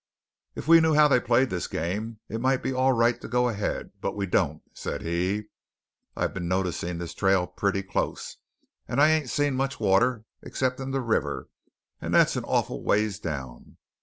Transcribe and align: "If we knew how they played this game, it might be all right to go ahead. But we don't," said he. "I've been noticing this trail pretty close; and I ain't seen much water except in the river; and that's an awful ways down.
"If 0.55 0.67
we 0.67 0.79
knew 0.81 0.95
how 0.95 1.07
they 1.07 1.19
played 1.19 1.51
this 1.51 1.67
game, 1.67 2.21
it 2.27 2.41
might 2.41 2.63
be 2.63 2.73
all 2.73 2.91
right 2.91 3.21
to 3.21 3.27
go 3.27 3.47
ahead. 3.49 3.91
But 4.01 4.15
we 4.15 4.25
don't," 4.25 4.63
said 4.73 5.03
he. 5.03 5.49
"I've 6.17 6.33
been 6.33 6.47
noticing 6.47 6.97
this 6.97 7.13
trail 7.13 7.45
pretty 7.45 7.83
close; 7.83 8.37
and 8.87 8.99
I 8.99 9.11
ain't 9.11 9.29
seen 9.29 9.53
much 9.53 9.79
water 9.79 10.25
except 10.41 10.79
in 10.79 10.89
the 10.89 11.01
river; 11.01 11.49
and 12.01 12.15
that's 12.15 12.35
an 12.35 12.45
awful 12.45 12.83
ways 12.83 13.19
down. 13.19 13.77